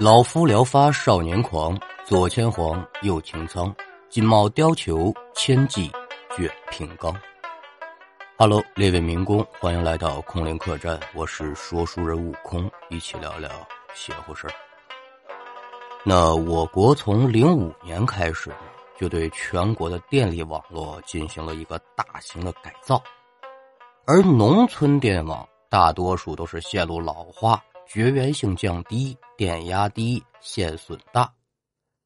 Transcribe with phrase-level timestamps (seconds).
[0.00, 3.70] 老夫聊发少年狂，左牵黄，右擎苍，
[4.08, 5.92] 锦帽貂裘，千骑
[6.34, 7.14] 卷平冈。
[8.38, 13.50] Hello，列位民工，欢迎来到空灵客栈，我是说书人悟空，一起聊聊
[13.92, 14.54] 邪乎事儿。
[16.02, 18.50] 那我国从零五年开始，
[18.98, 23.02] 就对全国的电力网络进行了一个大型的改造，
[24.06, 27.62] 而农村电网大多数都是线路老化。
[27.92, 31.34] 绝缘性降低，电压低，线损大，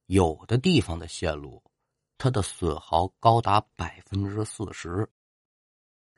[0.07, 1.63] 有的地方的线路，
[2.17, 5.07] 它的损耗高达百分之四十。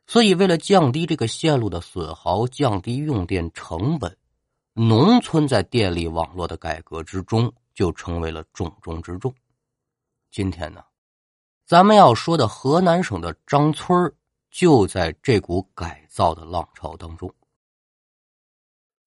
[0.06, 4.16] 所以，为了降低这个线路的损耗，降低用电成本，
[4.72, 9.34] 农村在电力网络的改革之中就成为了重中之重。
[10.30, 10.84] 今天呢，
[11.64, 14.14] 咱们要说的河南省的张村
[14.48, 17.28] 就在这股改造的浪潮当中。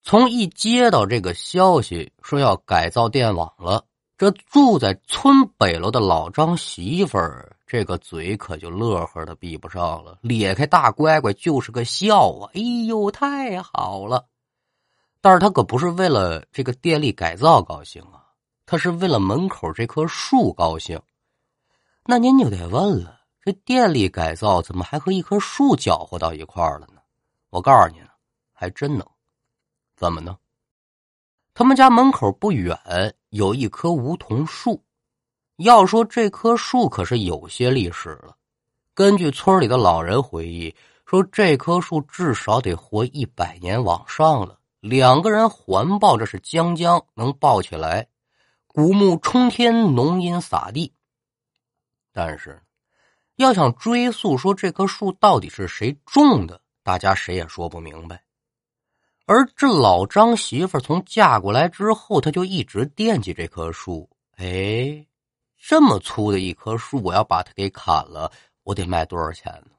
[0.01, 3.85] 从一接到这个消息说要改造电网了，
[4.17, 12.49] 这住在村北楼的老张媳妇儿这个嘴可就乐呵的闭不上了，咧开大乖乖就是个笑啊！
[12.53, 14.25] 哎呦，太好了！
[15.21, 18.23] 但是他可不是为了这个电力改造高兴啊，
[18.65, 20.99] 他是为了门口这棵树高兴。
[22.05, 27.01] 那您就得问了，这电力改造怎么还和一棵树搅和到一块儿了呢？
[27.51, 28.01] 我告诉您，
[28.53, 29.05] 还真能。
[29.99, 30.37] 怎么呢？
[31.53, 32.79] 他们家门口不远
[33.31, 34.81] 有一棵梧桐树。
[35.57, 38.37] 要说这棵树可是有些历史了。
[38.93, 40.73] 根据村里的老人回忆
[41.05, 44.57] 说，这棵树至少得活一百年往上了。
[44.79, 48.07] 两个人环抱，这是将将能抱起来，
[48.67, 50.93] 古木冲天，浓荫洒地。
[52.13, 52.63] 但是，
[53.35, 58.23] 要想追溯说这棵树到底是谁种的，大家谁也说不明白。
[59.29, 64.09] 而这老张媳妇从嫁过来之后，他就一直惦记这棵树。
[64.37, 65.05] 哎，
[65.55, 68.31] 这么粗的一棵树，我要把它给砍了，
[68.63, 69.75] 我得卖多少钱呢？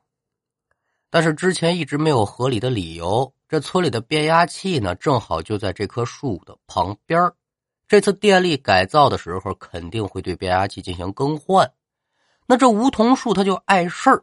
[1.11, 3.35] 但是之前一直没有合理的理由。
[3.49, 7.33] 这村里的变压器呢，正好就在这棵树的旁边
[7.89, 11.69] 这次电力改造的时候，肯定会对变压器进行更换。
[12.47, 14.23] 那这梧桐树它就碍事儿，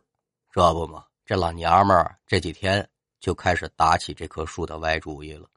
[0.54, 1.04] 这不嘛？
[1.26, 2.88] 这老娘们儿这几天。
[3.20, 5.48] 就开始打起这棵树的歪主意了。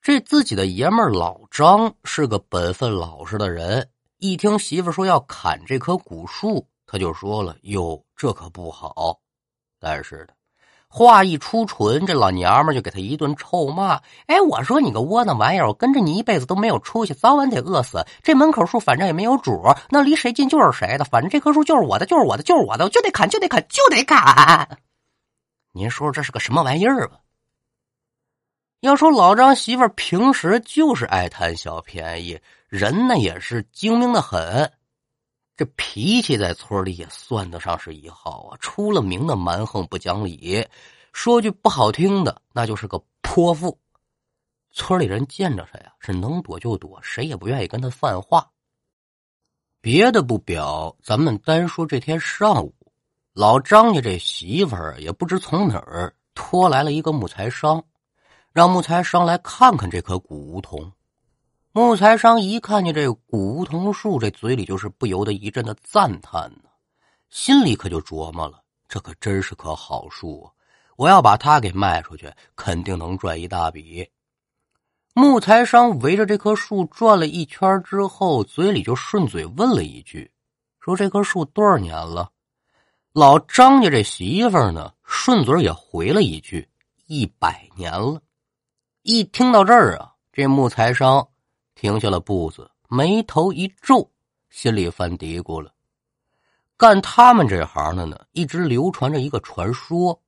[0.00, 9.18] 这自己的爷们儿老张是个本分老实的人，一听媳妇说要砍这棵古树，他就说了：“哟，这可不好。”
[9.80, 10.34] 但是的
[10.88, 18.06] 话一出唇，这老娘们就给他一顿臭骂：“哎，我说你个窝囊玩意儿，我跟着你一辈子都没有出息，早晚得饿死。
[18.22, 19.60] 这门口树反正也没有主，
[19.90, 21.04] 那离谁近就是谁的。
[21.04, 24.78] 反正这棵树就是我的，就是我的，就是我的，我就得砍，就得砍，就得砍。”
[25.72, 27.20] 您说说这是个什么玩意儿吧？
[28.80, 34.72] 要说老张媳妇平时就是爱贪小便宜，人呢也是精明的很，
[35.56, 40.64] 这脾气在村里也算得上是一号啊，出了名的蛮横不讲理。
[41.12, 43.76] 说句不好听的，那就是个泼妇。
[44.70, 48.48] 村里人见着他呀，是能躲就躲，谁也不愿意跟他犯话。
[49.80, 52.72] 别的不表，咱们单说这天上午。
[53.38, 57.84] 老张家这媳妇儿也不知从哪儿拖来了一个木材商，
[58.52, 60.92] 让木材商来看看这棵古梧桐。
[61.70, 66.68] 木材商一看见这古梧桐树，这嘴里就是不由得一阵的赞叹呢，
[67.30, 70.50] 心里可就琢磨了：这可真是棵好树啊！
[70.96, 74.04] 我要把它给卖出去，肯定能赚一大笔。
[75.14, 80.28] 木材商围着这棵树转了一圈之后，嘴里就顺嘴问了一句
[80.82, 82.32] ：“说这棵树多少年了？”
[83.18, 86.68] 老张家这媳妇儿呢，顺嘴也回了一句
[87.08, 88.22] ：“一百年了。”
[89.02, 91.26] 一听到这儿啊，这木材商
[91.74, 94.08] 停下了步子，眉头一皱，
[94.50, 95.72] 心里犯嘀咕了。
[96.76, 100.22] 干他们这行的呢，一直流传着一个传说，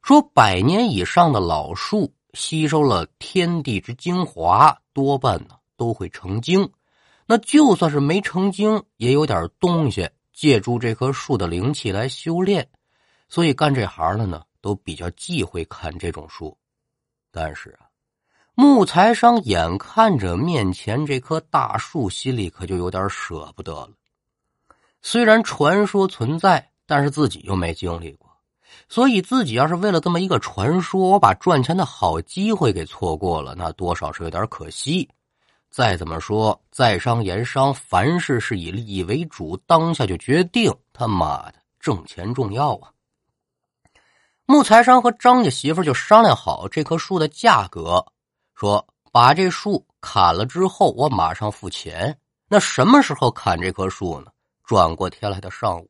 [0.00, 6.70] 说百年以上的老树吸收了天地之精华，多半呢都会成精。
[7.26, 10.08] 那就算是没成精，也有点东西。
[10.32, 12.68] 借助这棵树的灵气来修炼，
[13.28, 16.56] 所以干这行的呢都比较忌讳砍这种树。
[17.30, 17.86] 但是啊，
[18.54, 23.90] 木材商眼看着面前这棵大树，心里可就有点舍不得了。
[25.02, 28.28] 虽然传说存在，但是自己又没经历过，
[28.88, 35.08] 所以自己要是为了这么一个传说，我把赚钱的好机会给错过了，那多少是有点可惜。
[35.70, 39.56] 再怎么说，在商言商，凡事是以利益为主。
[39.66, 42.90] 当下就决定，他妈的，挣钱重要啊！
[44.46, 48.04] 木材商和张家媳妇就商量好这棵树的价格，
[48.52, 52.18] 说把这树砍了之后我马上付钱。
[52.48, 54.26] 那什么时候砍这棵树呢？
[54.64, 55.88] 转过天来的上午。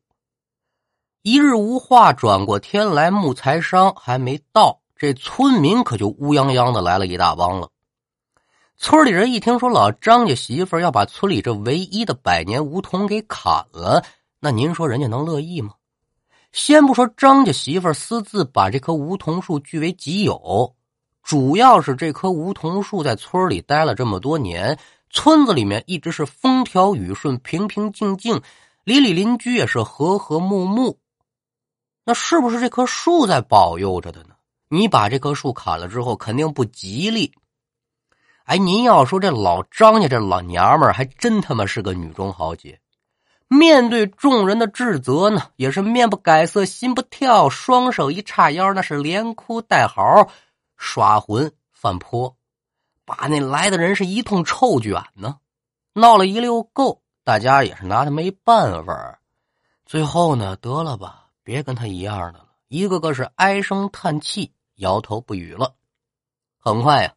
[1.23, 7.71] 一日无话，转过天来，木材商还没到，这村民可就乌泱泱的来了一大帮了。
[8.82, 14.03] 村里人一听说老张家媳妇要把村里这唯一的百年梧桐给砍了，
[14.41, 15.75] 那您说人家能乐意吗？
[16.50, 20.75] 先不说张家媳妇私自把这棵梧桐树据为己有，
[21.23, 24.79] 主要是这棵梧桐树在村里待了这么多年，
[25.11, 28.41] 村子里面一直是风调雨顺、平平静静，
[28.85, 30.99] 里里邻居也是和和睦睦。
[32.06, 34.31] 那是不是这棵树在保佑着的呢？
[34.71, 37.31] 你把这棵树砍了之后，肯定不吉利。
[38.45, 42.81] 哎，您要说这老张家这老娘们儿，还真他妈是个女中豪杰。
[43.49, 50.29] 面对众人的指责呢，也是面不改色心不跳，双手一叉腰，那是连哭带嚎，
[50.77, 52.37] 耍浑犯泼，
[53.05, 55.39] 把那来的人是一通臭卷呢，
[55.95, 59.21] 闹了一溜够，大家也是拿他没办法。
[59.85, 61.27] 最后呢，得了吧。
[61.43, 65.75] 别跟他一样的了，一个个是唉声叹气，摇头不语了。
[66.61, 67.13] 很快呀，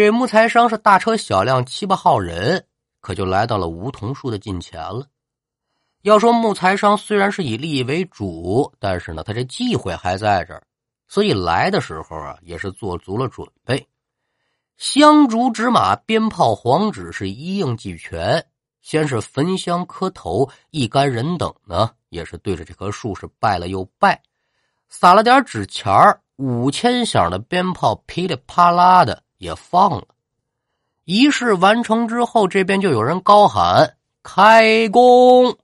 [0.00, 2.64] 这木材商是大车小辆七八号人，
[3.02, 5.06] 可就来到了梧桐树的近前了。
[6.00, 10.62] 要说木材商虽然是以利益为主，但是呢，他这忌讳还在这儿，
[11.06, 13.86] 所以来的时候啊，也是做足了准备，
[14.78, 18.42] 香烛纸马、鞭炮、黄纸是一应俱全。
[18.80, 21.90] 先是焚香磕头，一干人等呢。
[22.08, 24.22] 也是对着这棵树是拜了又拜，
[24.88, 25.92] 撒了点纸钱，
[26.36, 30.06] 五千响的鞭炮噼里啪啦的也放了。
[31.04, 35.58] 仪式完成之后，这边就有人高喊“开工”。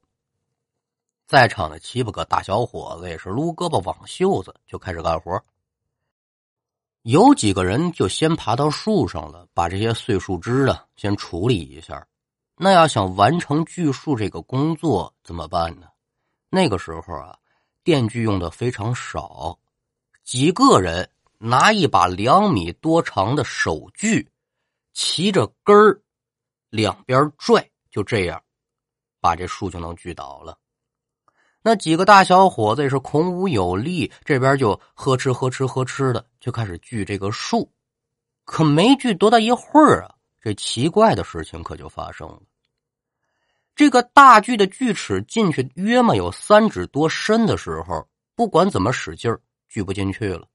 [1.29, 5.41] 在场的七八个大小伙子也是撸胳膊挽袖子，就开始干活。
[7.03, 12.05] 有几个人就先爬到树上了，把这些碎树枝啊先处理一下。
[12.57, 15.87] 那要想完成锯树这个工作，怎么办呢？
[16.49, 17.37] 那个时候啊，
[17.85, 19.59] 电锯用的非常少，
[20.25, 21.09] 几个人
[21.39, 24.29] 拿一把两米多长的手锯，
[24.93, 26.01] 骑着根儿，
[26.71, 28.43] 两边拽，就这样，
[29.21, 30.59] 把这树就能锯倒了。
[31.63, 37.73] 那几个大小伙子也是孔武有力，这边就呵哧呵哧呵哧的就开始锯这个树，
[38.45, 42.41] 可没锯多大一会儿啊，这奇怪的事情可就发生了。
[43.75, 50.47] 这个大锯的锯齿进去约么有三指多深的时候，不管怎么使劲儿，锯不进去了。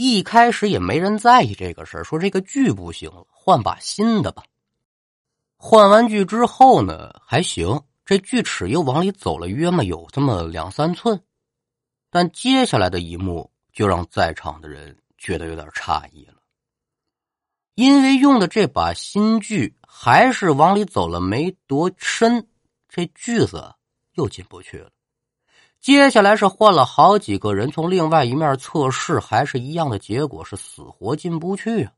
[0.00, 4.44] 一开始也没人在意这个事儿，说这个锯不行，换把新的吧。
[5.56, 11.20] 换完锯之后呢，还行，这锯齿又往里走了约么有这么两三寸。
[12.10, 16.36] 但接下来的一幕就让在场的人觉得有点诧异了，
[17.74, 19.74] 因为用的这把新锯。
[19.90, 22.46] 还是往里走了没多深，
[22.88, 23.74] 这锯子
[24.12, 24.92] 又进不去了。
[25.88, 31.92] 接下来是换了好几个人从另外一面测试，还是一样的结果，是死活进不去啊！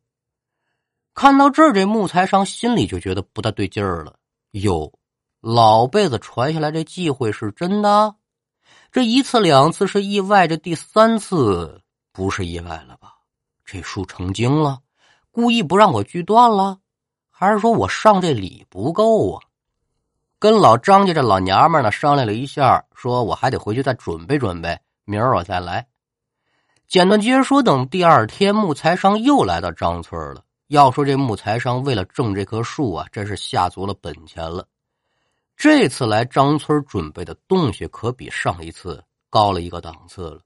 [1.13, 4.15] 看到这儿，这木材商心里就觉得不大对劲儿了。
[4.53, 4.93] 哟，
[5.41, 8.15] 老辈子传下来这忌讳是真的？
[8.93, 11.83] 这一次两次是意外，这第三次
[12.13, 13.15] 不是意外了吧？
[13.65, 14.79] 这树成精了，
[15.33, 16.79] 故意不让我锯断了？
[17.29, 19.43] 还是说我上这礼不够啊？
[20.41, 25.87] 跟老张家这老娘们呢商量了一下，说我还得回去再准备准备，明儿我再来。
[26.89, 30.43] 简短接着说，等第二天木材商又来到张村了。
[30.69, 34.67] 要说这木材商为了种这棵树啊，真是下足了本钱了。
[35.59, 40.41] 这次来张村准备的东西可比上一次高了一个档次了，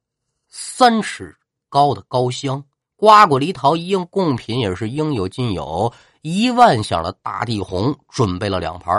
[0.48, 1.36] 三尺
[1.68, 2.64] 高的高香、
[2.96, 5.92] 瓜果梨桃一应贡品也是应有尽有。
[6.22, 8.92] 一万响的大地红准备了两盘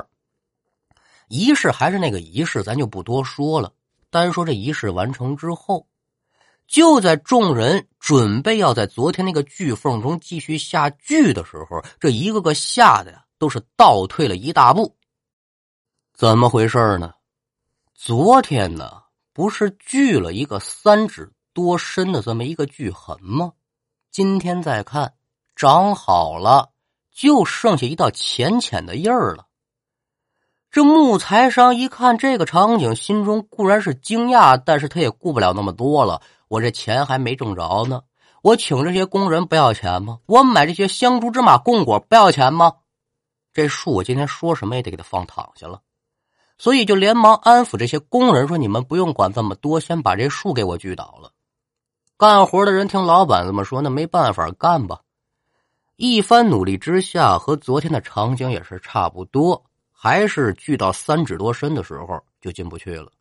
[1.35, 3.73] 仪式还是那个仪式，咱就不多说了。
[4.09, 5.85] 单说这仪式完成之后，
[6.65, 14.95] 就在众人准备要在昨天那个锯缝中继续下锯的时候，这一个个吓得呀都是倒退了一大步。
[16.13, 17.13] 怎么回事呢？
[17.93, 19.01] 昨天呢
[19.33, 23.51] 不是锯了一个三指多深的这么一个锯痕吗？
[24.09, 25.13] 今天再看，
[25.53, 26.71] 长好了。
[27.11, 29.47] 就剩下一道浅浅的印儿了。
[30.75, 36.21] 这木材商一看这个场景，心中固然是惊讶，但是他也顾不了那么多了。
[36.49, 38.01] 我这钱还没挣着呢，
[38.41, 40.19] 我请这些工人不要钱吗？
[40.25, 42.73] 我买这些香烛芝麻供果不要钱吗？
[43.53, 45.79] 这树我今天说什么也得给他放躺下了，
[46.57, 51.31] 所以就连忙安抚这些工人说：“你们不用管这么多，先把这树给我锯倒了。”
[52.19, 54.99] 干活的人听老板这么说，那没办法干吧。
[55.95, 59.63] 一番努力之下，和昨天的场景也是差不多，
[60.05, 63.11] 还是锯到三指多深的时候就进不去了。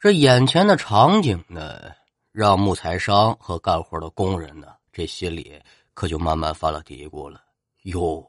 [0.00, 1.92] 这眼前的场景呢，
[2.32, 5.62] 让木材商和干活的工人呢，这心里
[5.94, 7.40] 可就慢慢犯了嘀咕了。
[7.82, 8.28] 哟，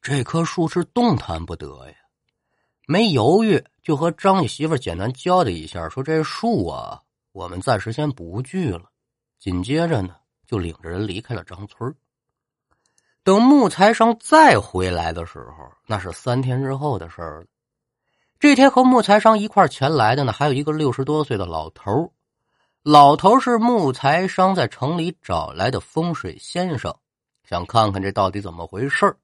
[0.00, 1.94] 这棵树是动弹不得呀！
[2.86, 8.84] 没犹豫，就和张家媳妇简单交代一下，说这树啊，我们暂时先不锯了。
[9.40, 10.14] 紧接着呢，
[10.46, 11.92] 就领着人离开了张村。
[13.24, 17.46] 等木材商再回来的时候，那是三天之后的事儿了。
[18.38, 22.12] 这天和木材商一块前来的呢，还有一个六十多岁的老头
[22.82, 26.94] 老头是木材商在城里找来的风水先生，
[27.44, 29.16] 想看看这到底怎么回事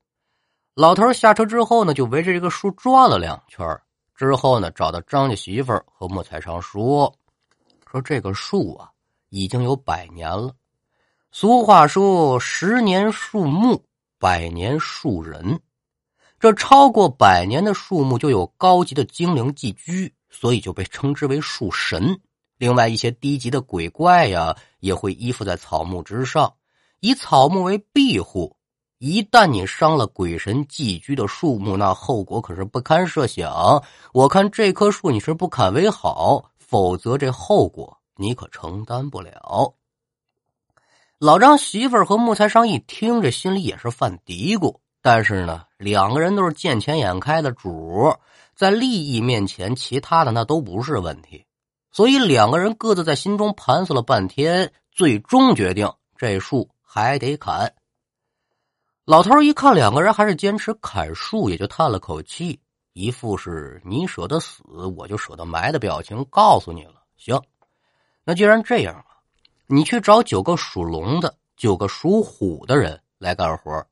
[0.73, 3.79] 老头下车之后呢，就围着这个树转了两圈
[4.15, 7.15] 之后呢，找到张家媳妇和木材商说
[7.91, 8.89] ：“说这个树啊，
[9.29, 10.55] 已经有百年了。
[11.33, 13.85] 俗话说，十年树木，
[14.21, 15.61] 百年树人。”
[16.39, 22.21] 这超过百年的树木就有高级的精灵寄居，所以就被称之为树神。
[22.57, 26.55] 另外，一些低级的鬼怪呀，也会依附在草木之上，
[27.01, 28.57] 以草木为庇护。
[28.99, 33.83] 一旦你伤了鬼神寄居的树木，那后果可是不堪设想。
[34.13, 39.75] 我看这棵树你是不砍为好，否则这后果你可承担不了。
[41.21, 44.79] 老张媳妇儿和木材商一听，这心里也是犯嘀咕。
[45.03, 48.17] 但是呢，两个人都是见钱眼开的主，
[48.55, 51.45] 在利益面前，其他的那都不是问题。
[51.93, 57.75] 所以两个人各自在心中盘算了半天，最终决定这树还得砍。
[59.05, 62.59] 老头一看两个人还是坚持砍树，也就叹了口气，
[62.95, 64.63] 一副是你舍得死，
[64.97, 67.03] 我就舍得埋的表情，告诉你了。
[67.19, 67.39] 行，
[68.25, 69.05] 那既然这样，
[69.73, 73.87] 你去找九个属龙的、九个属虎的人来干活。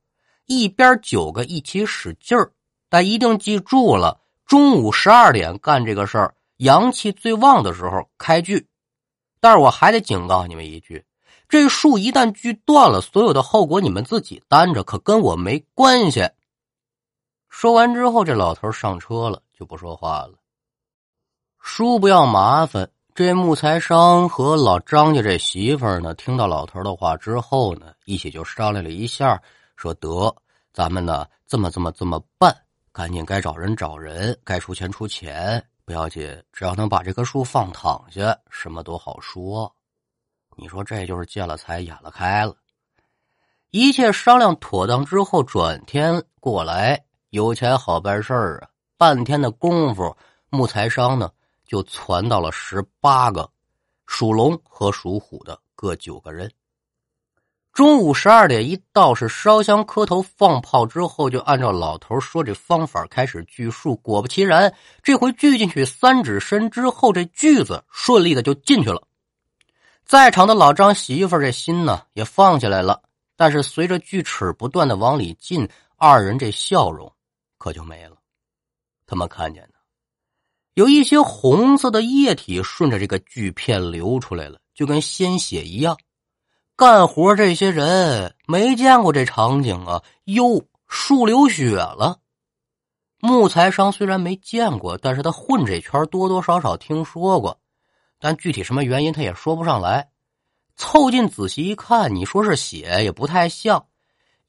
[0.46, 2.52] 一边九个一起使劲儿，
[2.88, 8.66] 但一定记住了，中午十二点干这个事儿，阳气最旺的时候开锯。
[9.38, 11.04] 但是我还得警告你们一句：
[11.48, 16.28] 这树一旦锯断了，所有的后果你们自己担着，可跟我没关系。
[17.48, 20.34] 说完之后，这老头上车了，就不说话了。
[21.60, 22.90] 叔不要麻烦。
[23.18, 29.42] 这木材商和老张家这媳妇儿呢，听到老头的话之后呢，一起就商量了一下。
[29.74, 30.32] 说得，
[30.72, 32.56] 咱们呢这么这么这么办，
[32.92, 39.74] 赶紧该找人找人，该出钱出钱，不要紧，只要能把这棵树放躺下，什么都好说。
[40.56, 42.54] 你说这就是见了财眼了开了。
[43.70, 48.70] 一切商量妥当之后，转天过来，有钱好办事儿啊！
[48.96, 50.16] 半天的功夫，
[50.50, 51.28] 木材商呢
[51.68, 53.48] 就传到了十八个
[54.06, 56.50] 属龙和属虎的各九个人。
[57.72, 63.94] 中午十二点一到，是烧香磕头放炮之后，就按照老头说这方法开始锯树。
[63.96, 69.06] 果不其然，这回锯进去三指深之后，这锯子顺利的就进去了。
[70.04, 73.00] 在场的老张媳妇这心呢也放下来了，
[73.36, 77.12] 但是随着锯齿不断的往里进，二人这笑容
[77.58, 78.16] 可就没了。
[79.06, 79.77] 他们看见呢，
[80.78, 85.98] 有一些红色的液体顺着这个锯片流出来了，就跟鲜血一样。
[86.76, 90.04] 干活这些人没见过这场景啊！
[90.26, 92.20] 哟，树流血了。
[93.18, 97.58] 木材商虽然没见过，但是他混这圈多多少少听说过，
[98.20, 100.08] 但具体什么原因他也说不上来。
[100.76, 103.84] 凑近仔细一看，你说是血也不太像，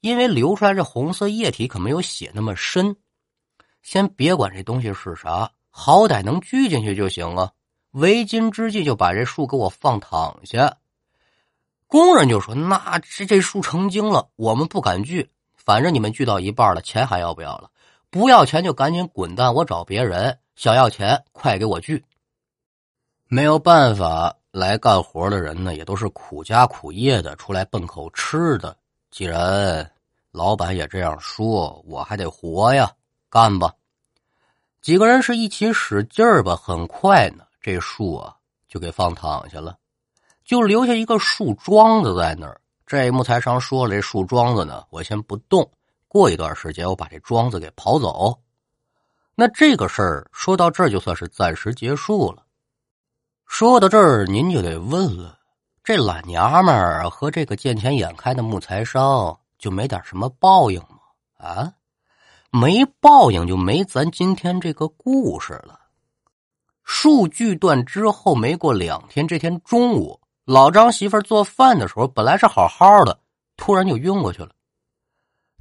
[0.00, 2.94] 因为流出来这红色液体可没有血那么深。
[3.82, 7.52] 先别管这东西是啥，好歹能锯进去就行啊！
[7.92, 10.76] 为今之计，就把这树给我放躺下。
[11.86, 15.30] 工人就说：“那这这树成精了，我们不敢锯。
[15.56, 17.70] 反正你们锯到一半了，钱还要不要了？
[18.10, 20.38] 不要钱就赶紧滚蛋，我找别人。
[20.54, 22.04] 想要钱，快给我锯。”
[23.26, 28.76] 没有办法，来干活的人呢，也都是苦家苦业的，出来奔口吃的。
[29.10, 29.90] 既然
[30.30, 32.92] 老板也这样说，我还得活呀，
[33.28, 33.74] 干吧！
[34.80, 38.34] 几个人是一起使劲儿吧，很快呢，这树啊
[38.68, 39.76] 就给放躺下了。
[40.44, 42.60] 就留下一个树桩子在那儿。
[42.86, 45.70] 这木材商说了：“这树桩子呢，我先不动，
[46.08, 48.36] 过一段时间我把这桩子给刨走。”
[49.36, 52.42] 那这个事儿说到这儿就算是暂时结束了。
[53.46, 55.38] 说到这儿，您就得问了：
[55.84, 60.98] 这懒娘们儿和这个见钱眼开的木材商就没点什么报应吗？
[61.36, 61.72] 啊，
[62.50, 65.78] 没报应就没咱今天这个故事了。
[66.82, 70.20] 数据断之后，没过两天，这天中午。
[70.44, 73.20] 老张媳妇做饭的时候，本来是好好的，
[73.56, 74.50] 突然就晕过去了。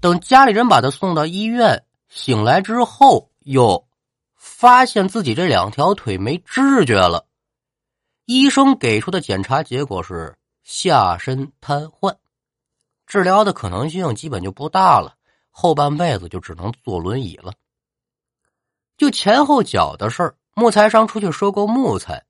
[0.02, 3.88] 等家里人把他送到医院，醒来之后，又
[4.36, 7.28] 发现自己这两条腿没知觉了。
[8.26, 12.16] 医生给出的检查结果是下身瘫痪，
[13.06, 15.18] 治疗的可能性基本就不大了，
[15.50, 17.54] 后半辈子就只能坐轮椅了。
[18.98, 22.26] 就前后脚的事儿，木材商出去收购木材。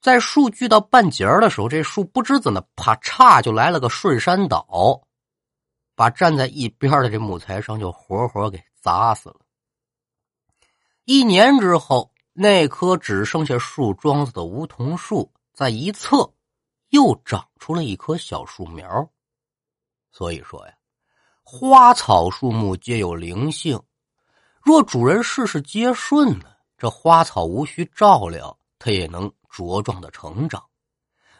[0.00, 5.02] 在树锯到半截儿的时候，这树不知怎的，啪嚓就来了个顺山倒，
[5.94, 9.40] 把站在一边的这木材商就活活给砸死了。
[11.04, 16.32] 一年之后，那棵只剩下树桩子的梧桐树，在一侧
[16.88, 19.10] 又长出了一棵小树苗。
[20.12, 20.74] 所以说呀，
[21.52, 23.80] 花草树木皆有灵性，
[24.62, 26.44] 若主人事事皆顺呢，
[26.78, 29.28] 这花草无需照料，它也能。
[29.52, 30.62] 茁壮的成长，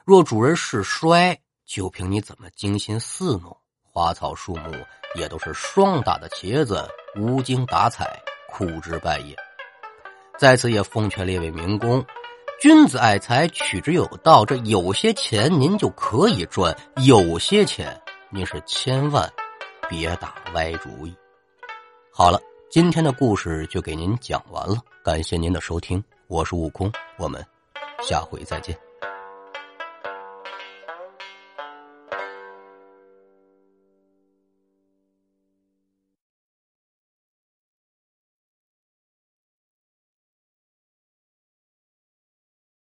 [0.05, 4.73] 若主人事衰，就凭你怎么精心伺弄，花草树木
[5.15, 9.37] 也都是霜打的茄子，无精打采，枯枝败叶。
[10.37, 12.05] 在此也奉劝列位民工，
[12.61, 14.45] 君子爱财，取之有道。
[14.45, 16.77] 这有些钱您就可以赚，
[17.07, 19.33] 有些钱您是千万
[19.91, 21.13] 别打歪主意。
[22.13, 27.45] 好了，今天的故事就给您讲完了，感谢您的收听，我是悟空，我们。
[28.01, 28.90] 下回再见。